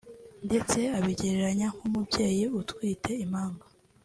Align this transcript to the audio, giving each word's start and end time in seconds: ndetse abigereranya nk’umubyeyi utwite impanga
ndetse 0.47 0.79
abigereranya 0.97 1.67
nk’umubyeyi 1.75 2.43
utwite 2.59 3.11
impanga 3.23 3.65